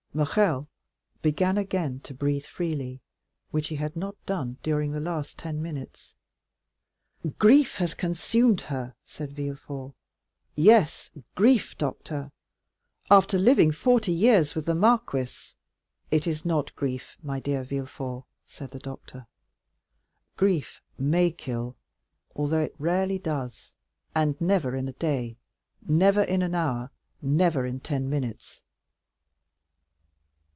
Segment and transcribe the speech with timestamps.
[0.13, 0.67] Morrel
[1.21, 2.99] began again to breathe freely,
[3.51, 6.15] which he had not done during the last ten minutes.
[7.39, 12.29] "Grief has consumed her," said Villefort—"yes, grief, doctor!
[13.09, 15.55] After living forty years with the marquis——"
[16.11, 19.27] "It is not grief, my dear Villefort," said the doctor;
[20.35, 21.77] "grief may kill,
[22.35, 23.75] although it rarely does,
[24.13, 25.37] and never in a day,
[25.87, 26.91] never in an hour,
[27.21, 28.61] never in ten minutes."